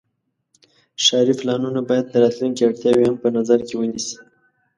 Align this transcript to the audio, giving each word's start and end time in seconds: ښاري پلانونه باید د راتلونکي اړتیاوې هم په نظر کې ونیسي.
ښاري 1.05 1.33
پلانونه 1.41 1.79
باید 1.89 2.05
د 2.09 2.13
راتلونکي 2.23 2.61
اړتیاوې 2.63 3.03
هم 3.07 3.15
په 3.23 3.29
نظر 3.37 3.59
کې 3.67 3.75
ونیسي. 3.77 4.15